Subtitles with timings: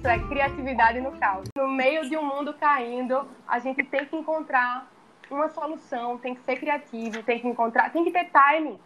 [0.00, 1.44] isso é criatividade no caos.
[1.54, 4.90] No meio de um mundo caindo, a gente tem que encontrar
[5.30, 8.80] uma solução, tem que ser criativo, tem que encontrar, tem que ter timing.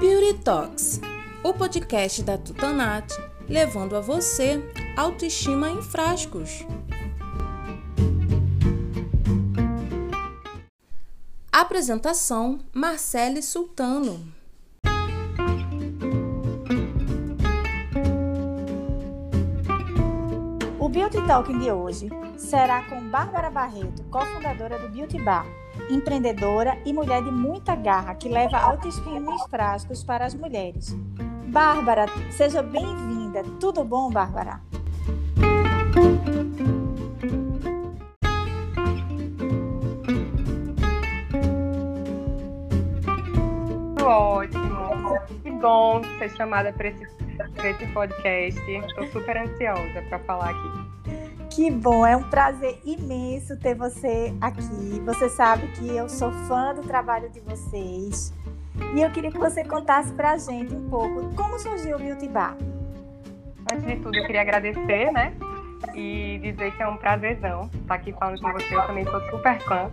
[0.00, 1.00] Beauty Talks,
[1.44, 3.14] o podcast da Tutanat,
[3.48, 4.60] levando a você
[4.96, 6.66] autoestima em frascos.
[11.60, 14.32] Apresentação: Marcele Sultano.
[20.78, 25.44] O Beauty Talking de hoje será com Bárbara Barreto, cofundadora do Beauty Bar,
[25.90, 30.94] empreendedora e mulher de muita garra que leva autoestima em frascos para as mulheres.
[31.48, 33.42] Bárbara, seja bem-vinda.
[33.58, 34.60] Tudo bom, Bárbara?
[45.60, 47.06] Bom ser chamada para esse,
[47.64, 48.70] esse podcast.
[48.70, 50.88] Estou super ansiosa para falar aqui.
[51.50, 55.00] Que bom, é um prazer imenso ter você aqui.
[55.04, 58.32] Você sabe que eu sou fã do trabalho de vocês.
[58.94, 62.28] E eu queria que você contasse para a gente um pouco como surgiu o Beauty
[62.28, 62.56] Bar.
[63.72, 65.34] Antes de tudo, eu queria agradecer, né?
[65.94, 68.74] E dizer que é um prazerzão estar aqui falando com você.
[68.74, 69.90] Eu também sou super fã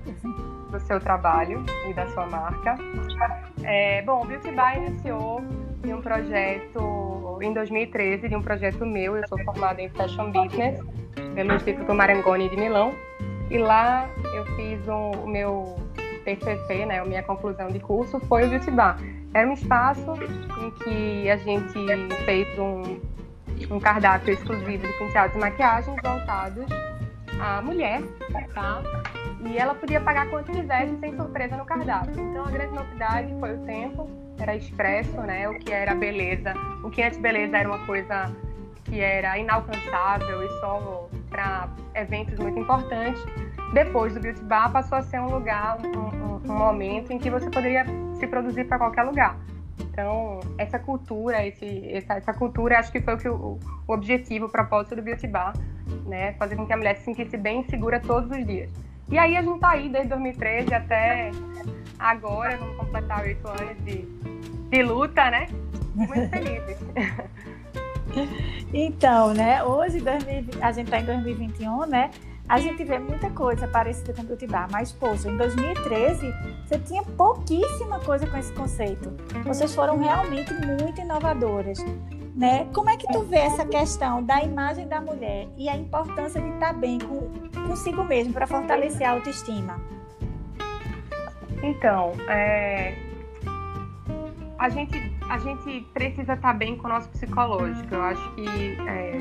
[0.75, 2.77] do seu trabalho e da sua marca.
[3.63, 5.41] É, bom, o Beauty Bar iniciou
[5.85, 9.15] um projeto em 2013, de um projeto meu.
[9.15, 10.79] Eu sou formada em Fashion Business
[11.33, 12.93] pelo Instituto Marangoni de Milão.
[13.49, 15.75] E lá eu fiz um, o meu
[16.25, 18.97] TCC, né, a minha conclusão de curso, foi o Beauty Bar.
[19.33, 20.13] Era um espaço
[20.59, 21.73] em que a gente
[22.25, 22.99] fez um,
[23.69, 26.65] um cardápio exclusivo de penteados e maquiagens voltados
[27.39, 28.01] à mulher,
[28.53, 28.81] tá?
[29.45, 32.19] E ela podia pagar quanto quisesse sem surpresa no cardápio.
[32.19, 35.47] Então a grande novidade foi o tempo, era expresso, né?
[35.47, 36.53] O que era beleza.
[36.83, 38.31] O que antes beleza era uma coisa
[38.85, 43.21] que era inalcançável e só para eventos muito importantes.
[43.73, 47.29] Depois do Beauty Bar passou a ser um lugar, um, um, um momento em que
[47.29, 47.85] você poderia
[48.15, 49.37] se produzir para qualquer lugar.
[49.79, 54.45] Então, essa cultura, esse, essa, essa, cultura, acho que foi o, que, o, o objetivo,
[54.45, 55.53] o propósito do Beauty Bar,
[56.05, 56.33] né?
[56.33, 58.69] Fazer com que a mulher se sentisse bem segura todos os dias.
[59.09, 61.31] E aí a gente tá aí desde 2013 até
[61.99, 64.05] agora, vamos completar oito anos de,
[64.69, 65.47] de luta, né?
[65.93, 66.77] Muito felizes.
[68.73, 69.63] Então, né?
[69.63, 70.01] Hoje
[70.61, 72.11] a gente está em 2021, né?
[72.47, 76.31] A gente vê muita coisa parecida com o Bar, mas, poxa, em 2013
[76.65, 79.11] você tinha pouquíssima coisa com esse conceito.
[79.43, 81.79] Vocês foram realmente muito inovadoras.
[82.35, 82.67] Né?
[82.73, 86.49] Como é que tu vê essa questão da imagem da mulher e a importância de
[86.49, 87.31] estar bem com,
[87.65, 89.79] consigo mesmo para fortalecer a autoestima?
[91.63, 92.93] Então, é...
[94.59, 97.95] a, gente, a gente precisa estar bem com o nosso psicológico.
[97.95, 99.17] Eu acho que é...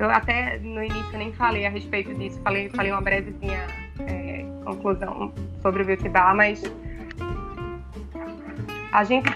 [0.00, 3.68] eu até no início nem falei a respeito disso, falei, falei uma brevezinha
[4.00, 6.60] é, conclusão sobre o Beauty Bar, mas
[8.92, 9.30] a gente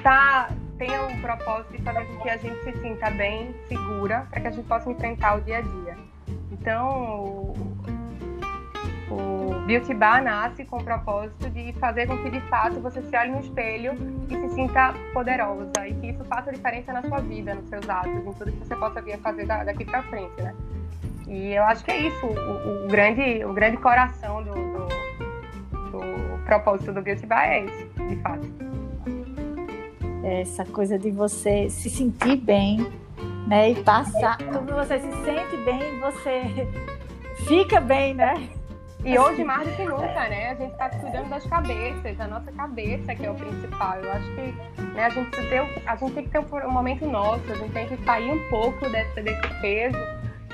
[0.76, 4.46] tenha o propósito de fazer com que a gente se sinta bem, segura, para que
[4.48, 5.96] a gente possa enfrentar o dia a dia.
[6.50, 7.54] Então,
[9.10, 13.16] o, Beauty Bar nasce com o propósito de fazer com que, de fato, você se
[13.16, 13.94] olhe no espelho
[14.28, 18.12] e se sinta poderosa e que isso faça diferença na sua vida, nos seus atos,
[18.12, 20.54] em tudo que você possa vir a fazer daqui para frente, né?
[21.28, 24.88] E eu acho que é isso, o, o grande, o grande coração do, do,
[25.90, 28.69] do propósito do Beauty Bar é esse, de fato
[30.22, 32.78] essa coisa de você se sentir bem,
[33.46, 33.70] né?
[33.70, 34.38] E passar.
[34.38, 36.68] Quando você se sente bem, você
[37.46, 38.48] fica bem, né?
[39.04, 40.50] E hoje, mais do que nunca, né?
[40.50, 43.96] A gente está cuidando das cabeças, da nossa cabeça, que é o principal.
[43.96, 47.50] Eu acho que né, a, gente tem, a gente tem que ter um momento nosso,
[47.50, 49.96] a gente tem que sair um pouco desse, desse peso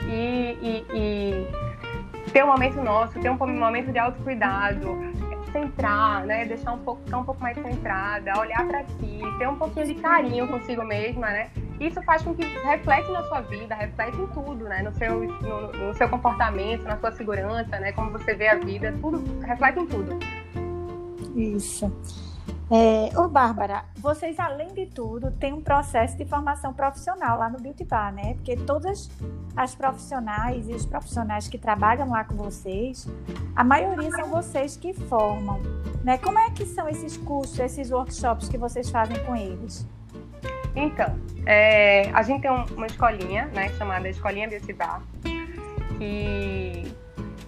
[0.09, 4.97] e, e, e ter um momento nosso, ter um momento de autocuidado,
[5.57, 6.45] centrar, né?
[6.45, 9.95] Deixar um pouco, ficar um pouco mais centrada, olhar para si, ter um pouquinho de
[9.95, 11.51] carinho consigo mesma, né?
[11.81, 14.83] Isso faz com que reflete na sua vida, reflete em tudo, né?
[14.83, 17.93] No seu, no, no seu comportamento, na sua segurança, né?
[17.93, 20.19] Como você vê a vida, tudo reflete em tudo.
[21.35, 21.93] Isso.
[22.69, 27.61] É, ô, Bárbara, vocês, além de tudo, têm um processo de formação profissional lá no
[27.61, 28.35] Beauty Bar, né?
[28.35, 29.09] Porque todas
[29.57, 33.07] as profissionais e os profissionais que trabalham lá com vocês,
[33.55, 35.61] a maioria são vocês que formam,
[36.03, 36.19] né?
[36.19, 39.87] Como é que são esses cursos, esses workshops que vocês fazem com eles?
[40.75, 41.17] Então,
[41.47, 45.03] é, a gente tem uma escolinha, né, chamada Escolinha Beauty Bar,
[45.99, 46.93] que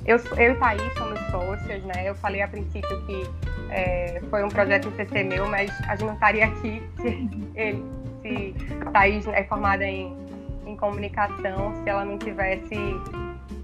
[0.07, 2.09] eu, eu e Thaís somos sócias, né?
[2.09, 6.15] Eu falei a princípio que é, foi um projeto CC meu, mas a gente não
[6.15, 7.85] estaria aqui se ele,
[8.23, 8.55] se
[8.93, 10.17] Thaís é formada em,
[10.67, 12.77] em comunicação, se ela não tivesse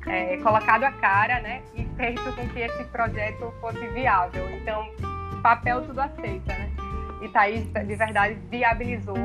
[0.07, 4.49] é, colocado a cara, né, e feito com que esse projeto fosse viável.
[4.51, 4.89] Então,
[5.43, 6.71] papel tudo aceita, né?
[7.21, 9.17] E Thaís, de verdade, viabilizou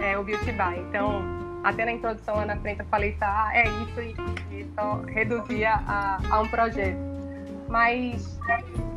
[0.00, 0.76] é, o Beauty Bar.
[0.76, 1.22] Então,
[1.62, 5.74] até na introdução lá na frente eu falei, tá, é isso, e, e só reduzia
[5.86, 6.98] a, a um projeto.
[7.68, 8.38] Mas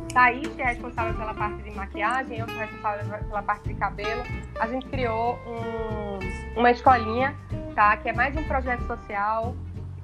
[0.08, 4.22] Thaís, que é responsável pela parte de maquiagem, eu sou responsável pela parte de cabelo,
[4.58, 7.34] a gente criou um, uma escolinha,
[7.74, 7.96] tá?
[7.96, 9.54] Que é mais um projeto social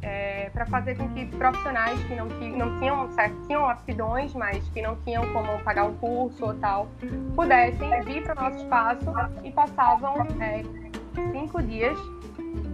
[0.05, 4.63] é, para fazer com que profissionais que não, que não tinham, certo, tinham aptidões, mas
[4.69, 6.89] que não tinham como pagar um curso ou tal,
[7.35, 9.07] pudessem vir para o nosso espaço
[9.43, 10.63] e passavam é,
[11.33, 11.99] cinco dias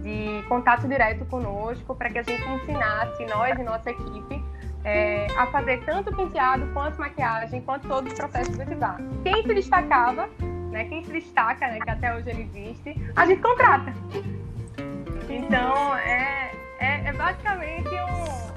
[0.03, 4.43] de contato direto conosco para que a gente ensinasse, nós e nossa equipe,
[4.83, 8.99] é, a fazer tanto penteado quanto maquiagem, quanto todo o processo do bar.
[9.23, 10.29] Quem se destacava,
[10.71, 13.93] né, quem se destaca, né, que até hoje ele existe, a gente contrata.
[15.29, 18.51] Então, é, é, é basicamente um.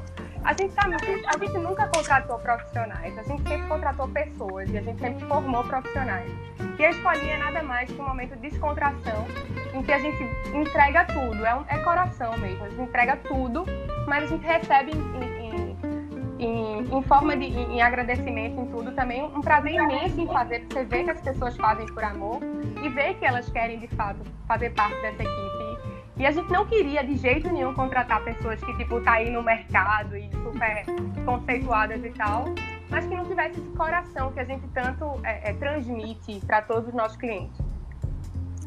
[0.44, 4.82] A gente, tá, a gente nunca contratou profissionais, a gente sempre contratou pessoas e a
[4.82, 6.30] gente sempre formou profissionais.
[6.78, 9.26] E a escolinha é nada mais que um momento de descontração
[9.72, 10.22] em que a gente
[10.54, 13.64] entrega tudo, é, um, é coração mesmo, a gente entrega tudo,
[14.06, 15.33] mas a gente recebe em,
[16.38, 20.74] em, em, forma de em agradecimento em tudo também um prazer imenso em fazer, porque
[20.74, 22.40] você vê que as pessoas fazem por amor
[22.82, 25.64] e vê que elas querem de fato fazer parte dessa equipe
[26.16, 29.42] e a gente não queria de jeito nenhum contratar pessoas que, tipo, tá aí no
[29.42, 30.84] mercado e super
[31.24, 32.44] conceituadas e tal,
[32.88, 36.88] mas que não tivesse esse coração que a gente tanto é, é, transmite para todos
[36.88, 37.58] os nossos clientes.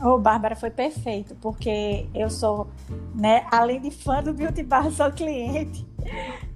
[0.01, 2.67] Ô, oh, Bárbara, foi perfeito, porque eu sou,
[3.15, 5.87] né, além de fã do Beauty Bar, sou cliente.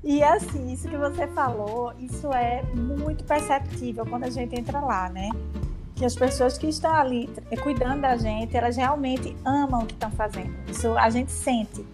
[0.04, 5.10] E assim, isso que você falou, isso é muito perceptível quando a gente entra lá,
[5.10, 5.30] né?
[6.02, 9.94] que as pessoas que estão ali eh, cuidando da gente, elas realmente amam o que
[9.94, 10.52] estão fazendo.
[10.68, 11.86] Isso a gente sente.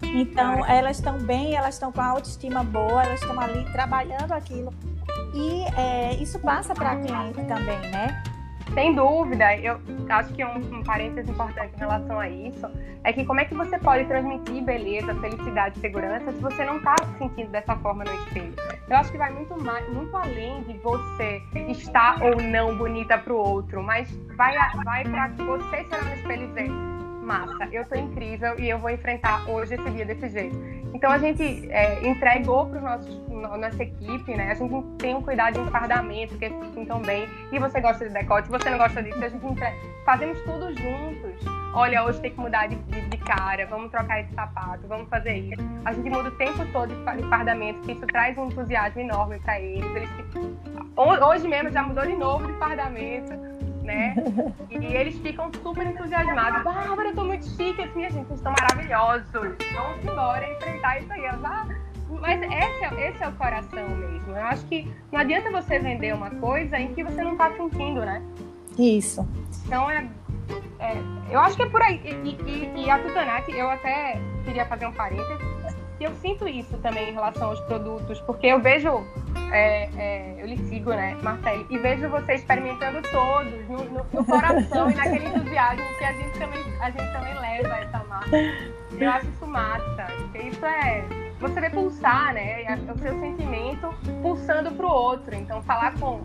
[0.00, 4.72] Então, elas estão bem, elas estão com a autoestima boa, elas estão ali trabalhando aquilo.
[5.34, 8.22] E é, isso passa para a cliente também, né?
[8.76, 9.80] Sem dúvida, eu
[10.10, 12.70] acho que um, um parênteses importante em relação a isso
[13.04, 16.94] é que como é que você pode transmitir beleza, felicidade, segurança se você não está
[17.02, 18.52] se sentindo dessa forma no espelho?
[18.86, 23.32] Eu acho que vai muito mais, muito além de você estar ou não bonita para
[23.32, 26.70] o outro, mas vai, vai para você ser no espelho e dizer
[27.26, 30.56] massa, eu tô incrível e eu vou enfrentar hoje esse dia desse jeito.
[30.96, 34.50] Então a gente é, entregou para nossa equipe, né?
[34.50, 37.28] A gente tem um cuidado de enfardamento, que eles sintam bem.
[37.52, 39.44] E você gosta de decote, você não gosta disso, a gente
[40.06, 41.44] fazemos tudo juntos.
[41.74, 45.62] Olha, hoje tem que mudar de, de, cara, vamos trocar esse sapato, vamos fazer isso.
[45.84, 49.60] A gente muda o tempo todo de enfardamento, que isso traz um entusiasmo enorme para
[49.60, 49.84] eles.
[49.94, 50.08] eles.
[50.96, 53.55] Hoje mesmo já mudou de novo de fardamento
[53.86, 54.14] né?
[54.70, 56.62] E eles ficam super entusiasmados.
[56.62, 59.30] Bárbara, eu tô muito chique, assim, gente, vocês estão maravilhosos.
[59.32, 61.26] Vamos embora enfrentar isso aí.
[61.26, 61.66] Ah,
[62.20, 64.30] mas esse é, esse é o coração mesmo.
[64.32, 68.00] Eu acho que não adianta você vender uma coisa em que você não tá sentindo,
[68.00, 68.22] né?
[68.78, 69.26] Isso.
[69.64, 70.06] Então é.
[70.78, 70.96] é
[71.30, 72.00] eu acho que é por aí.
[72.04, 75.76] E, e, e a Tutanaki, eu até queria fazer um parênteses.
[75.98, 79.04] E eu sinto isso também em relação aos produtos, porque eu vejo
[79.52, 84.24] é, é, eu lhe sigo, né, Marcelo, e vejo você experimentando todos no, no, no
[84.24, 88.36] coração e naquele entusiasmo que a gente também, a gente também leva essa marca.
[88.98, 90.06] Eu acho isso massa.
[90.34, 91.04] Isso é.
[91.38, 92.64] Você vê pulsar, né?
[92.94, 95.34] O seu sentimento pulsando para o outro.
[95.34, 96.20] Então, falar com,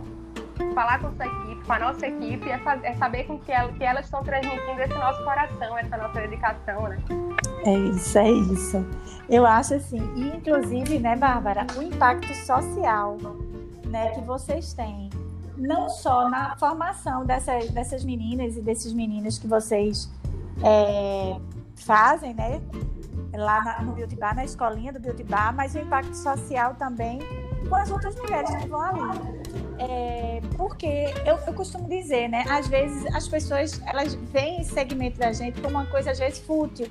[0.74, 3.84] falar com sua equipe, com a nossa equipe, é, é saber com que, ela, que
[3.84, 6.98] elas estão transmitindo esse nosso coração, essa nossa dedicação, né?
[7.64, 8.86] É isso, é isso.
[9.28, 13.16] Eu acho assim, e inclusive, né, Bárbara, o impacto social
[13.86, 15.10] né, que vocês têm,
[15.56, 20.10] não só na formação dessas, dessas meninas e desses meninos que vocês
[20.62, 21.36] é,
[21.76, 22.60] fazem, né,
[23.34, 27.20] lá na, no Beauty Bar, na escolinha do Beauty Bar, mas o impacto social também
[27.68, 29.42] com as outras mulheres que vão ali.
[29.78, 32.44] É, porque eu, eu, costumo dizer, né?
[32.48, 36.38] Às vezes as pessoas elas veem esse segmento da gente como uma coisa às vezes
[36.40, 36.88] fútil.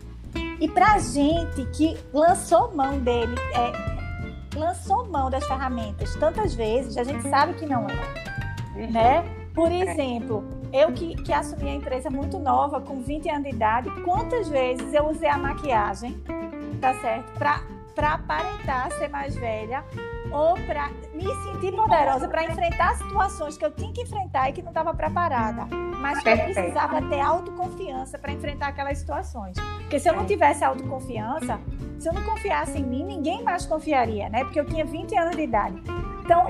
[0.59, 7.03] E para gente que lançou mão dele, é, lançou mão das ferramentas tantas vezes, a
[7.03, 8.87] gente sabe que não é.
[8.87, 9.23] Né?
[9.53, 13.89] Por exemplo, eu que, que assumi a empresa muito nova, com 20 anos de idade,
[14.03, 16.21] quantas vezes eu usei a maquiagem,
[16.79, 17.31] tá certo?
[17.37, 19.83] Para aparentar ser mais velha
[20.31, 24.61] ou para me sentir poderosa para enfrentar situações que eu tinha que enfrentar e que
[24.61, 25.65] não estava preparada,
[25.99, 29.57] mas que eu precisava ter autoconfiança para enfrentar aquelas situações.
[29.81, 31.59] Porque se eu não tivesse autoconfiança,
[31.99, 34.43] se eu não confiasse em mim, ninguém mais confiaria, né?
[34.43, 35.81] Porque eu tinha 20 anos de idade.
[36.23, 36.47] Então,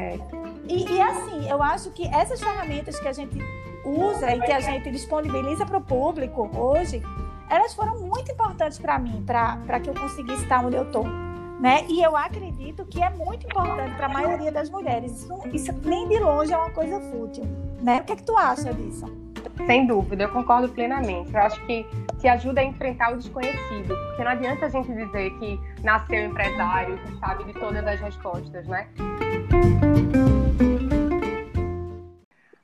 [0.68, 3.38] E, e assim, eu acho que essas ferramentas que a gente
[3.84, 7.02] usa e que a gente disponibiliza para o público hoje,
[7.50, 11.06] elas foram muito importantes para mim, para que eu conseguisse estar onde eu estou.
[11.62, 11.86] Né?
[11.88, 15.12] E eu acredito que é muito importante para a maioria das mulheres.
[15.12, 17.44] Isso, isso, nem de longe é uma coisa fútil.
[17.84, 18.02] Né?
[18.02, 19.06] O que, é que tu acha disso?
[19.68, 21.32] Sem dúvida, eu concordo plenamente.
[21.32, 21.86] Eu acho que
[22.20, 26.98] te ajuda a enfrentar o desconhecido, porque não adianta a gente dizer que nasceu empresário,
[26.98, 28.88] que sabe de todas as respostas, né?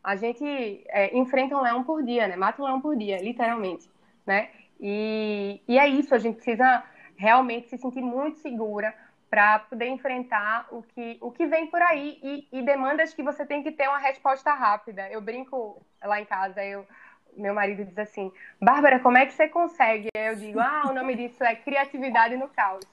[0.03, 0.43] A gente
[0.89, 2.35] é, enfrenta um leão por dia, né?
[2.35, 3.87] Mata um leão por dia, literalmente,
[4.25, 4.49] né?
[4.79, 6.83] E, e é isso, a gente precisa
[7.17, 8.93] realmente se sentir muito segura
[9.29, 13.45] para poder enfrentar o que, o que vem por aí e, e, demandas que você
[13.45, 15.09] tem que ter uma resposta rápida.
[15.09, 16.88] Eu brinco lá em casa, eu,
[17.36, 18.31] meu marido diz assim,
[18.62, 20.07] Bárbara, como é que você consegue?
[20.15, 22.86] Eu digo, ah, o nome disso é criatividade no caos.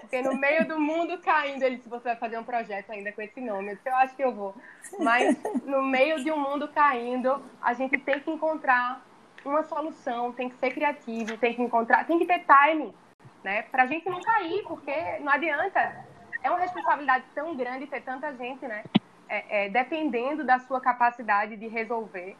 [0.00, 3.22] Porque no meio do mundo caindo, ele disse, você vai fazer um projeto ainda com
[3.22, 3.70] esse nome.
[3.70, 4.54] Eu disse, eu acho que eu vou.
[4.98, 9.04] Mas no meio de um mundo caindo, a gente tem que encontrar
[9.44, 12.92] uma solução, tem que ser criativo, tem que encontrar, tem que ter timing,
[13.42, 13.62] né?
[13.62, 16.04] Pra gente não cair, porque não adianta.
[16.42, 18.84] É uma responsabilidade tão grande ter tanta gente, né?
[19.28, 22.36] É, é, dependendo da sua capacidade de resolver,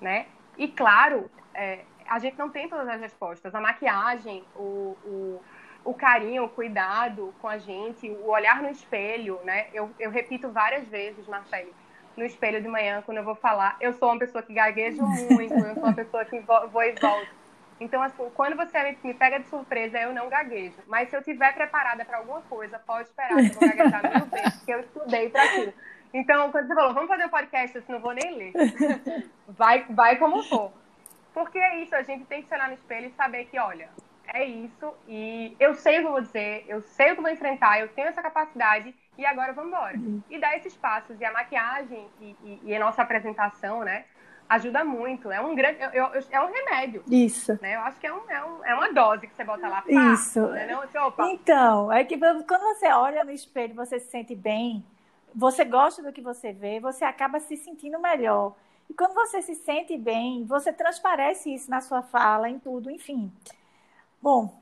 [0.00, 0.26] né?
[0.58, 3.54] E claro, é, a gente não tem todas as respostas.
[3.54, 5.42] A maquiagem, o, o,
[5.84, 9.68] o, carinho, o cuidado com a gente, o olhar no espelho, né?
[9.72, 11.72] Eu, eu repito várias vezes, Marcelo,
[12.16, 15.54] no espelho de manhã, quando eu vou falar, eu sou uma pessoa que gaguejo muito,
[15.54, 17.45] eu sou uma pessoa que vou e volto.
[17.78, 20.76] Então, assim, quando você me pega de surpresa, eu não gaguejo.
[20.86, 24.26] Mas se eu estiver preparada para alguma coisa, pode esperar que eu vou gaguejar mil
[24.32, 25.74] vezes, porque eu estudei para aquilo.
[26.14, 28.52] Então, quando você falou, vamos fazer o um podcast, eu não vou nem ler.
[29.48, 30.72] Vai, vai como for.
[31.32, 33.88] Porque é isso, a gente tem que se olhar no espelho e saber que, olha,
[34.26, 37.22] é isso, e eu sei o que eu vou dizer, eu sei o que eu
[37.22, 39.96] vou enfrentar, eu tenho essa capacidade, e agora vamos embora.
[39.96, 40.22] Uhum.
[40.28, 41.18] E dar esses passos.
[41.20, 44.04] E a maquiagem e, e, e, a nossa apresentação, né?
[44.48, 45.30] Ajuda muito.
[45.30, 45.80] É um grande.
[45.80, 47.02] Eu, eu, é um remédio.
[47.10, 47.58] Isso.
[47.60, 47.76] Né?
[47.76, 49.82] Eu acho que é, um, é, um, é uma dose que você bota lá.
[49.82, 50.40] Pá, Isso.
[50.48, 50.66] Né?
[50.66, 54.84] Não, assim, então, é que quando você olha no espelho você se sente bem,
[55.34, 58.54] você gosta do que você vê, você acaba se sentindo melhor.
[58.88, 63.32] E quando você se sente bem, você transparece isso na sua fala, em tudo, enfim.
[64.22, 64.54] Bom.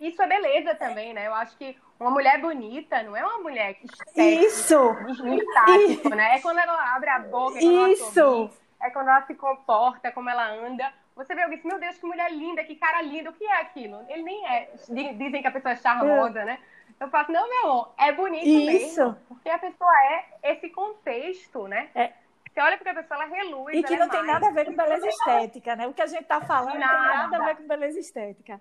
[0.00, 1.28] Isso é beleza também, né?
[1.28, 4.96] Eu acho que uma mulher bonita não é uma mulher que Isso!
[5.36, 6.36] estático, né?
[6.36, 7.68] É quando ela abre a boca, é Isso!
[7.68, 10.92] ela sorri, é quando ela se comporta, como ela anda.
[11.16, 13.60] Você vê alguém assim, meu Deus, que mulher linda, que cara lindo, o que é
[13.60, 14.04] aquilo?
[14.08, 14.70] Ele nem é.
[14.88, 16.44] Dizem que a pessoa é charmosa, é.
[16.44, 16.58] né?
[17.00, 19.00] Eu falo, não, meu amor, é bonito Isso.
[19.00, 19.16] mesmo.
[19.28, 21.90] Porque a pessoa é esse contexto, né?
[21.94, 22.12] É.
[22.52, 23.76] Você olha porque a pessoa, ela reluz.
[23.76, 24.32] E que não é tem mais.
[24.32, 25.86] nada a ver com beleza estética, né?
[25.86, 26.92] O que a gente tá falando nada.
[26.92, 28.60] não tem nada a ver com beleza estética.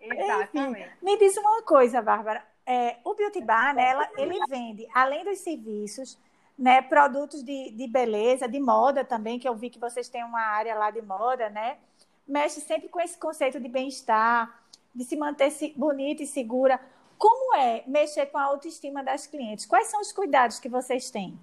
[0.00, 0.80] Exatamente.
[0.80, 2.42] Enfim, me diz uma coisa, Bárbara.
[2.64, 6.18] É, o Beauty Bar, né, ela, ele vende, além dos serviços,
[6.58, 10.40] né, produtos de, de beleza, de moda também, que eu vi que vocês têm uma
[10.40, 11.78] área lá de moda, né?
[12.26, 14.62] Mexe sempre com esse conceito de bem-estar,
[14.94, 16.80] de se manter bonita e segura.
[17.18, 19.66] Como é mexer com a autoestima das clientes?
[19.66, 21.38] Quais são os cuidados que vocês têm?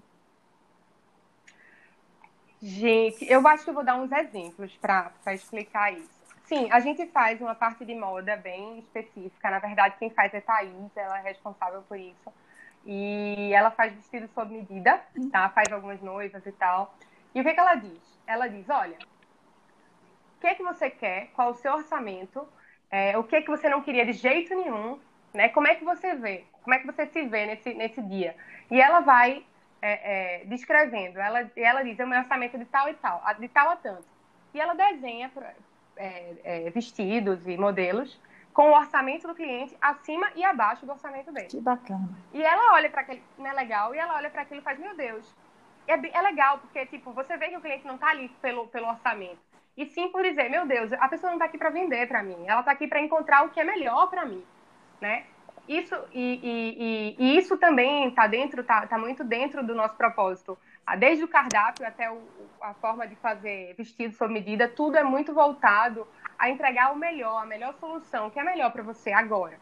[2.62, 6.20] Gente, eu acho que eu vou dar uns exemplos para explicar isso.
[6.44, 9.50] Sim, a gente faz uma parte de moda bem específica.
[9.50, 12.34] Na verdade, quem faz é Thaís, ela é responsável por isso.
[12.86, 15.50] E ela faz vestido sob medida, tá?
[15.50, 16.96] Faz algumas noivas e tal.
[17.34, 18.20] E o que, que ela diz?
[18.26, 18.98] Ela diz, olha,
[20.38, 21.28] o que é que você quer?
[21.34, 22.48] Qual o seu orçamento?
[22.90, 25.00] É, o que é que você não queria de jeito nenhum?
[25.34, 25.50] Né?
[25.50, 26.46] Como é que você vê?
[26.64, 28.36] Como é que você se vê nesse, nesse dia?
[28.72, 29.46] E ela vai
[29.82, 31.20] é, é, descrevendo.
[31.20, 34.08] Ela, ela diz, é o meu orçamento de tal e tal, de tal a tanto.
[34.54, 35.32] E ela desenha
[35.96, 38.20] é, é, vestidos e modelos
[38.60, 41.48] com o orçamento do cliente acima e abaixo do orçamento dele.
[41.48, 42.10] Que bacana.
[42.34, 44.78] E ela olha para aquele, não é legal, e ela olha para aquilo e faz,
[44.78, 45.34] meu Deus.
[45.88, 48.90] É, é legal, porque, tipo, você vê que o cliente não está ali pelo, pelo
[48.90, 49.40] orçamento.
[49.78, 52.36] E sim por dizer, meu Deus, a pessoa não está aqui para vender para mim,
[52.46, 54.44] ela está aqui para encontrar o que é melhor para mim
[55.00, 55.24] né?
[55.68, 60.58] Isso, e, e, e, isso também está dentro, tá, tá muito dentro do nosso propósito.
[60.86, 62.20] Ah, desde o cardápio até o,
[62.60, 66.08] a forma de fazer vestido sob medida, tudo é muito voltado
[66.40, 69.60] a entregar o melhor, a melhor solução, que é melhor para você agora.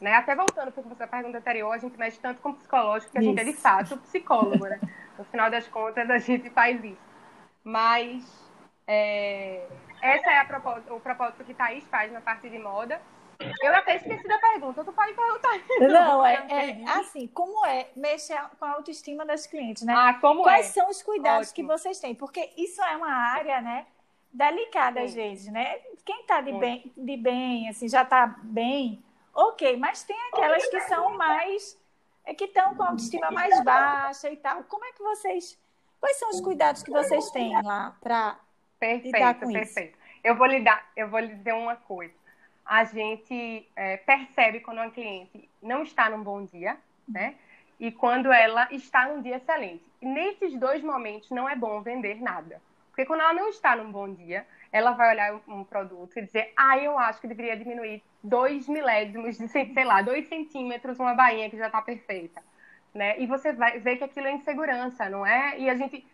[0.00, 0.14] Né?
[0.14, 3.30] Até voltando para a pergunta anterior, a gente mexe tanto com psicológico que a isso.
[3.30, 4.80] gente é de fato psicólogo, né?
[5.18, 6.96] No final das contas, a gente faz isso.
[7.62, 8.24] Mas
[8.86, 9.66] é,
[10.00, 12.98] essa é a propósito, o propósito que Thaís faz na parte de moda.
[13.62, 15.50] Eu até esqueci da pergunta, tu pode perguntar.
[15.80, 19.94] Não, é, é, assim, como é mexer com a autoestima das clientes, né?
[19.94, 20.72] Ah, como Quais é?
[20.72, 21.68] são os cuidados Ótimo.
[21.68, 22.14] que vocês têm?
[22.14, 23.86] Porque isso é uma área, né,
[24.32, 25.06] delicada Sim.
[25.06, 25.78] às vezes, né?
[26.04, 29.02] Quem tá de bem, de bem, assim, já tá bem,
[29.34, 31.78] ok, mas tem aquelas que são mais
[32.24, 34.62] é que estão com a autoestima mais baixa e tal.
[34.64, 35.58] Como é que vocês.
[35.98, 39.44] Quais são os cuidados que vocês têm lá para com perfeito.
[39.44, 39.52] isso?
[39.52, 39.98] Perfeito.
[40.22, 42.14] Eu vou lhe dar, eu vou lhe dizer uma coisa.
[42.64, 46.78] A gente é, percebe quando uma cliente não está num bom dia,
[47.08, 47.34] né?
[47.78, 49.84] E quando ela está num dia excelente.
[50.00, 52.62] E nesses dois momentos não é bom vender nada.
[52.90, 56.52] Porque quando ela não está num bom dia, ela vai olhar um produto e dizer,
[56.56, 61.50] ah, eu acho que deveria diminuir dois milésimos, de, sei lá, dois centímetros uma bainha
[61.50, 62.42] que já está perfeita.
[62.94, 63.18] Né?
[63.20, 65.58] E você vai ver que aquilo é insegurança, não é?
[65.58, 66.04] E a gente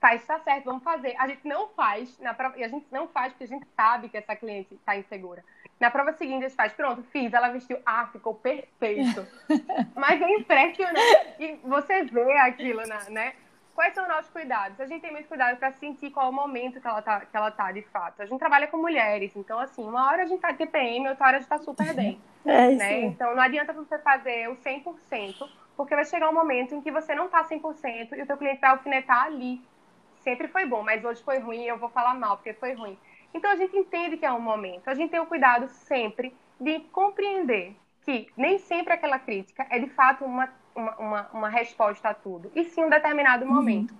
[0.00, 1.14] faz, tá certo, vamos fazer.
[1.18, 4.08] A gente não faz, na prova, e a gente não faz porque a gente sabe
[4.08, 5.44] que essa cliente está insegura.
[5.80, 9.26] Na prova seguinte, a gente faz, pronto, fiz, ela vestiu, ah, ficou perfeito.
[9.96, 11.34] Mas é impressionante.
[11.38, 13.34] E você vê aquilo, né?
[13.74, 14.78] Quais são os nossos cuidados?
[14.80, 17.36] A gente tem muito cuidado para sentir qual é o momento que ela, tá, que
[17.36, 18.20] ela tá, de fato.
[18.20, 21.26] A gente trabalha com mulheres, então, assim, uma hora a gente tá de TPM, outra
[21.26, 22.20] hora a gente tá super bem.
[22.44, 22.78] É isso.
[22.78, 23.02] Né?
[23.02, 27.14] Então, não adianta você fazer o 100%, porque vai chegar um momento em que você
[27.14, 29.62] não tá 100% e o teu cliente vai alfinetar ali.
[30.22, 32.98] Sempre foi bom, mas hoje foi ruim e eu vou falar mal, porque foi ruim.
[33.32, 34.88] Então, a gente entende que é um momento.
[34.88, 39.88] A gente tem o cuidado sempre de compreender que nem sempre aquela crítica é, de
[39.90, 43.52] fato, uma uma, uma, uma resposta a tudo, e sim um determinado uhum.
[43.52, 43.94] momento.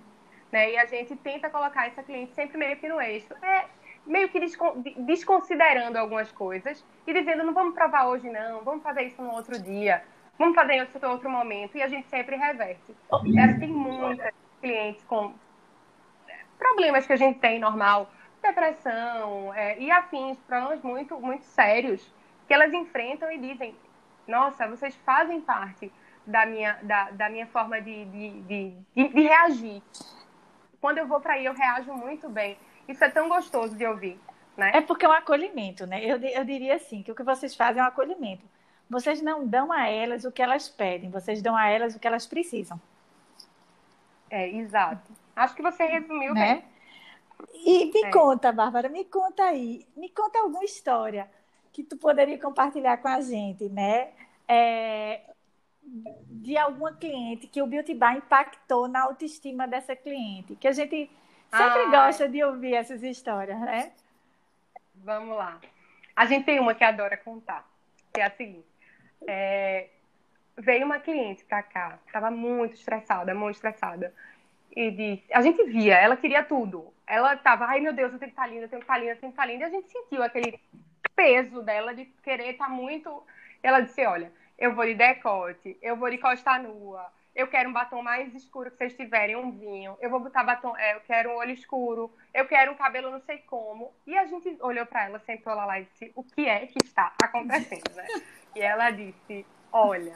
[0.51, 0.73] Né?
[0.73, 3.33] E a gente tenta colocar essa cliente sempre meio que no eixo.
[3.41, 3.65] É
[4.05, 4.39] meio que
[4.97, 9.57] desconsiderando algumas coisas e dizendo, não vamos provar hoje não, vamos fazer isso no outro
[9.61, 10.03] dia,
[10.37, 12.95] vamos fazer em outro, outro momento, e a gente sempre reverte.
[13.11, 15.33] É, tem muitas clientes com
[16.57, 18.11] problemas que a gente tem normal,
[18.41, 22.13] depressão é, e afins, problemas muito, muito sérios,
[22.47, 23.75] que elas enfrentam e dizem,
[24.27, 25.91] nossa, vocês fazem parte
[26.25, 29.81] da minha, da, da minha forma de, de, de, de, reagir.
[30.79, 32.57] Quando eu vou para aí, eu reajo muito bem.
[32.87, 34.19] Isso é tão gostoso de ouvir.
[34.55, 34.71] Né?
[34.73, 36.03] É porque é um acolhimento, né?
[36.03, 38.43] Eu, eu diria assim, que o que vocês fazem é um acolhimento.
[38.89, 42.07] Vocês não dão a elas o que elas pedem, vocês dão a elas o que
[42.07, 42.79] elas precisam.
[44.29, 45.11] É, exato.
[45.35, 46.55] Acho que você resumiu né?
[46.55, 46.73] bem.
[47.65, 48.11] E me é.
[48.11, 51.29] conta, Bárbara, me conta aí, me conta alguma história
[51.71, 54.11] que tu poderia compartilhar com a gente, né?
[54.47, 55.21] É,
[55.85, 61.09] de alguma cliente que o Beauty Bar impactou na autoestima dessa cliente, que a gente
[61.51, 63.91] sempre ah, gosta de ouvir essas histórias, né?
[64.95, 65.59] Vamos lá.
[66.15, 67.67] A gente tem uma que adora contar,
[68.13, 68.65] que é a seguinte.
[69.27, 69.89] É,
[70.57, 74.13] veio uma cliente pra cá, estava muito estressada, muito estressada.
[74.75, 76.91] E disse, a gente via, ela queria tudo.
[77.05, 78.93] Ela tava, ai meu Deus, eu tenho que estar tá linda, eu tenho que estar
[78.93, 79.63] tá linda, eu tenho que estar tá linda.
[79.63, 80.59] E a gente sentiu aquele
[81.15, 83.23] peso dela de querer estar muito.
[83.61, 87.73] Ela disse, olha, eu vou de decote, eu vou de costa nua, eu quero um
[87.73, 91.31] batom mais escuro que vocês tiverem, um vinho, eu vou botar batom, é, eu quero
[91.31, 93.91] um olho escuro, eu quero um cabelo não sei como.
[94.05, 96.77] E a gente olhou para ela, sentou ela lá e disse, o que é que
[96.83, 98.07] está acontecendo, né?
[98.55, 100.15] E ela disse, olha,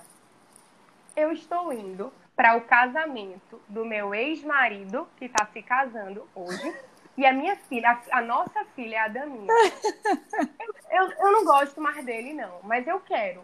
[1.16, 6.72] eu estou indo para o casamento do meu ex-marido, que está se casando hoje,
[7.18, 9.48] e a minha filha, a, a nossa filha, a Daminha.
[10.90, 13.42] Eu, eu, eu não gosto mais dele, não, mas eu quero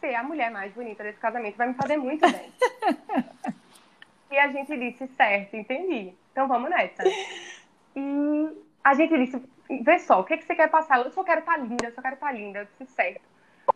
[0.00, 2.52] ser a mulher mais bonita desse casamento, vai me fazer muito bem.
[4.30, 6.14] e a gente disse, certo, entendi.
[6.32, 7.02] Então vamos nessa.
[7.94, 9.42] E a gente disse,
[9.82, 10.98] vê só, o que, é que você quer passar?
[10.98, 12.60] Eu só quero estar tá linda, eu só quero estar tá linda.
[12.60, 13.22] Eu disse, certo.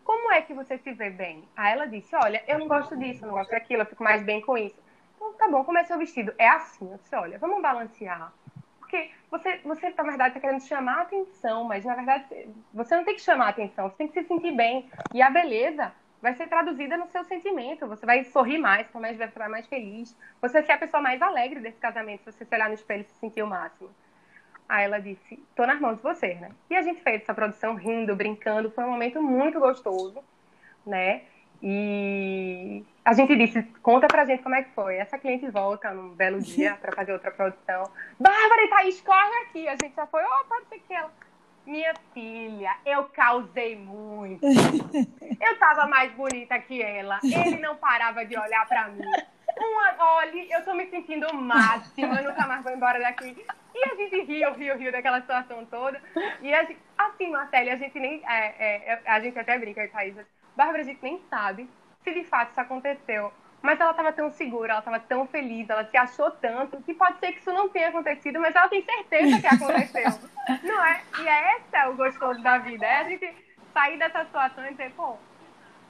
[0.03, 1.43] Como é que você se vê bem?
[1.55, 4.23] Aí ela disse, olha, eu não gosto disso, eu não gosto daquilo, eu fico mais
[4.23, 4.79] bem com isso.
[5.15, 6.33] Então, tá bom, como é seu vestido?
[6.37, 6.89] É assim.
[6.89, 8.31] Eu disse, olha, vamos balancear.
[8.79, 12.25] Porque você, você na verdade, está querendo chamar a atenção, mas, na verdade,
[12.73, 14.89] você não tem que chamar a atenção, você tem que se sentir bem.
[15.13, 17.87] E a beleza vai ser traduzida no seu sentimento.
[17.87, 20.15] Você vai sorrir mais, você vai ficar mais feliz.
[20.41, 23.01] Você vai ser a pessoa mais alegre desse casamento, se você se olhar no espelho
[23.01, 23.89] e se sentir o máximo.
[24.69, 26.51] Aí ela disse, tô nas mãos de você, né?
[26.69, 30.23] E a gente fez essa produção rindo, brincando, foi um momento muito gostoso,
[30.85, 31.23] né?
[31.61, 34.95] E a gente disse, conta pra gente como é que foi.
[34.95, 37.83] Essa cliente volta num belo dia para fazer outra produção.
[38.19, 39.67] Bárbara e Thaís, corre aqui.
[39.67, 41.11] A gente já foi, oh, pode ser que ela
[41.65, 44.45] minha filha, eu causei muito.
[45.41, 47.19] Eu tava mais bonita que ela.
[47.23, 49.01] Ele não parava de olhar para mim.
[49.57, 53.35] Uma, olhe, eu tô me sentindo máxima, eu nunca mais vou embora daqui.
[53.73, 55.99] E a gente riu, riu, riu daquela situação toda.
[56.41, 58.21] E a gente, assim, Marcele, a gente nem.
[58.23, 60.15] É, é, a gente até brinca, Thaís.
[60.55, 61.67] Bárbara, a gente nem sabe
[62.03, 63.33] se de fato isso aconteceu.
[63.61, 67.19] Mas ela estava tão segura, ela estava tão feliz, ela se achou tanto que pode
[67.19, 70.09] ser que isso não tenha acontecido, mas ela tem certeza que aconteceu.
[70.63, 71.01] não é?
[71.19, 73.33] E é esse é o gostoso da vida, é a gente
[73.71, 75.15] sair dessa situação e dizer, pô,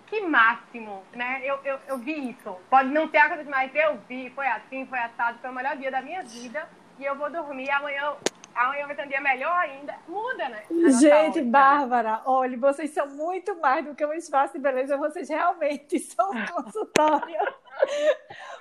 [0.07, 1.41] que máximo, né?
[1.43, 2.57] Eu, eu, eu vi isso.
[2.69, 5.89] Pode não ter acontecido, mas eu vi, foi assim, foi assado, foi o melhor dia
[5.89, 6.67] da minha vida.
[6.99, 8.13] E eu vou dormir amanhã
[8.55, 9.95] amanhã vai ter um dia melhor ainda.
[10.07, 10.63] Muda, né?
[10.99, 15.99] Gente, Bárbara, olha, vocês são muito mais do que um espaço de beleza, vocês realmente
[15.99, 17.39] são um consultório.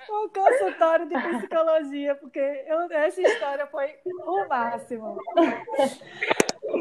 [0.09, 5.17] Um consultório de psicologia, porque eu, essa história foi o máximo.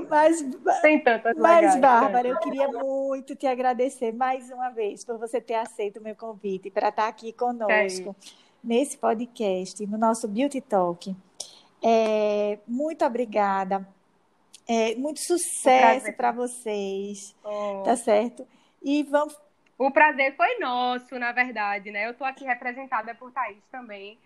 [0.09, 0.41] Mas,
[0.83, 2.31] Tem tantas mas legais, Bárbara, né?
[2.31, 6.71] eu queria muito te agradecer mais uma vez por você ter aceito o meu convite
[6.71, 8.15] para estar aqui conosco
[8.63, 11.15] nesse podcast, no nosso Beauty Talk.
[11.83, 13.87] É, muito obrigada.
[14.69, 17.83] É, muito sucesso para vocês, Oh.
[17.85, 18.47] tá certo?
[18.83, 19.37] E vamos.
[19.81, 22.07] O prazer foi nosso, na verdade, né?
[22.07, 24.19] Eu tô aqui representada por Thaís também,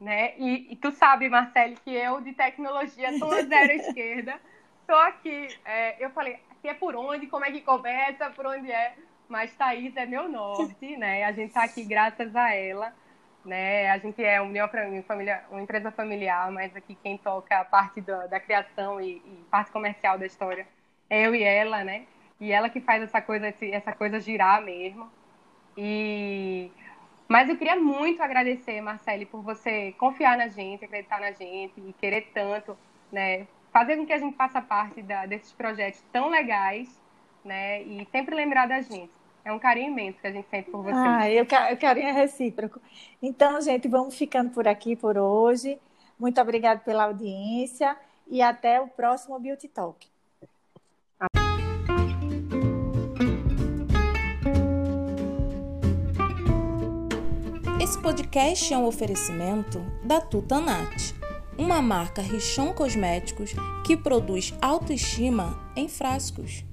[0.00, 0.32] né?
[0.38, 4.40] E, e tu sabe, Marcele, que eu de tecnologia sou a zero esquerda.
[4.86, 8.72] Tô aqui, é, eu falei, aqui é por onde, como é que começa, por onde
[8.72, 8.94] é?
[9.28, 11.24] Mas Thaís é meu norte, né?
[11.24, 12.90] A gente tá aqui graças a ela,
[13.44, 13.90] né?
[13.90, 14.66] A gente é uma
[15.02, 19.44] família, uma empresa familiar, mas aqui quem toca a parte da, da criação e, e
[19.50, 20.66] parte comercial da história
[21.10, 22.06] é eu e ela, né?
[22.42, 25.10] E ela que faz essa coisa, essa coisa girar mesmo.
[25.76, 26.72] E
[27.28, 31.92] mas eu queria muito agradecer, Marcele, por você confiar na gente, acreditar na gente e
[31.94, 32.78] querer tanto,
[33.12, 37.02] né, fazer com que a gente faça parte da- desses projetos tão legais,
[37.44, 39.12] né, e sempre lembrar da gente.
[39.44, 41.18] É um carinho imenso que a gente sente por você.
[41.18, 42.80] Ah, eu, eu carinho é recíproco.
[43.20, 45.80] Então, gente, vamos ficando por aqui por hoje.
[46.18, 50.11] Muito obrigada pela audiência e até o próximo Beauty Talk.
[57.92, 61.14] Esse podcast é um oferecimento da Tutanat,
[61.58, 63.52] uma marca Richon Cosméticos
[63.84, 66.64] que produz autoestima em frascos.